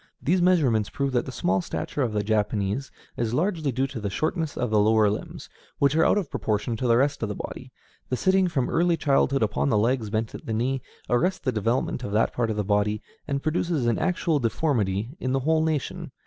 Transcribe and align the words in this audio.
These 0.19 0.41
measurements 0.41 0.89
prove 0.89 1.11
that 1.11 1.27
the 1.27 1.31
small 1.31 1.61
stature 1.61 2.01
of 2.01 2.11
the 2.11 2.23
Japanese 2.23 2.89
is 3.17 3.29
due 3.29 3.37
largely 3.37 3.71
to 3.71 3.99
the 3.99 4.09
shortness 4.09 4.57
of 4.57 4.71
the 4.71 4.79
lower 4.79 5.11
limbs, 5.11 5.47
which 5.77 5.95
are 5.95 6.03
out 6.03 6.17
of 6.17 6.31
proportion 6.31 6.75
to 6.77 6.87
the 6.87 6.97
rest 6.97 7.21
of 7.21 7.29
the 7.29 7.35
body. 7.35 7.71
The 8.09 8.17
sitting 8.17 8.47
from 8.47 8.67
early 8.67 8.97
childhood 8.97 9.43
upon 9.43 9.69
the 9.69 9.77
legs 9.77 10.09
bent 10.09 10.33
at 10.33 10.47
the 10.47 10.53
knee, 10.53 10.81
arrests 11.07 11.41
the 11.41 11.51
development 11.51 12.03
of 12.03 12.13
that 12.13 12.33
part 12.33 12.49
of 12.49 12.55
the 12.57 12.63
body, 12.63 13.03
and 13.27 13.43
produces 13.43 13.85
an 13.85 13.99
actual 13.99 14.39
deformity 14.39 15.15
in 15.19 15.33
the 15.33 15.41
whole 15.41 15.61
nation. 15.63 16.09